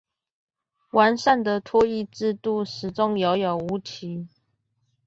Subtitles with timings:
[0.93, 4.27] 完善的托育制度始終遙遙無期